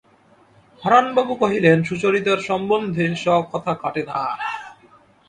হারানবাবু 0.83 1.33
কহিলেন, 1.35 1.77
সুচরিতার 1.83 2.39
সম্বন্ধে 2.39 3.05
এ 3.07 3.15
কথা 3.51 3.71
খাটে 3.75 4.01
না। 4.03 4.19